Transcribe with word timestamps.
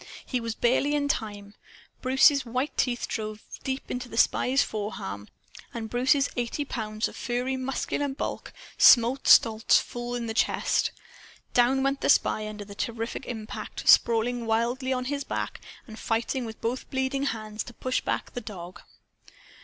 He 0.25 0.39
was 0.41 0.55
barely 0.55 0.95
in 0.95 1.07
time. 1.07 1.53
Bruce's 2.01 2.43
white 2.43 2.75
teeth 2.75 3.07
drove 3.07 3.43
deep 3.63 3.91
into 3.91 4.09
the 4.09 4.17
spy's 4.17 4.63
forearm, 4.63 5.27
and 5.75 5.91
Bruce's 5.91 6.27
eighty 6.35 6.65
pounds 6.65 7.07
of 7.07 7.15
furry 7.15 7.55
muscular 7.55 8.07
bulk 8.07 8.51
smote 8.79 9.27
Stolz 9.27 9.79
full 9.79 10.15
in 10.15 10.25
the 10.25 10.33
chest. 10.33 10.89
Down 11.53 11.83
went 11.83 12.01
the 12.01 12.09
spy, 12.09 12.47
under 12.47 12.65
the 12.65 12.73
terrific 12.73 13.27
impact, 13.27 13.87
sprawling 13.87 14.47
wildly 14.47 14.91
on 14.91 15.05
his 15.05 15.23
back, 15.23 15.61
and 15.85 15.99
fighting 15.99 16.45
with 16.45 16.59
both 16.61 16.89
bleeding 16.89 17.25
hands 17.25 17.63
to 17.65 17.73
push 17.75 18.01
back 18.01 18.33
the 18.33 18.41
dog. 18.41 18.81